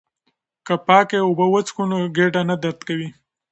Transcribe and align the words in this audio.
که 0.65 0.73
پاکې 0.87 1.17
اوبه 1.27 1.45
وڅښو 1.53 1.83
نو 1.91 1.97
ګېډه 2.15 2.41
نه 2.49 2.55
درد 2.63 2.79
کوي. 2.87 3.09